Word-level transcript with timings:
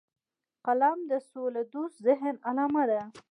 قلم 0.65 0.99
د 1.11 1.13
سولهدوست 1.29 1.97
ذهن 2.07 2.35
علامه 2.47 2.83
ده 2.89 3.01